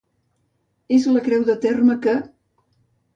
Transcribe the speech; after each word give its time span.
És 0.97 1.05
la 1.17 1.21
creu 1.27 1.43
de 1.49 1.57
terme 1.65 1.99
que. 2.07 2.15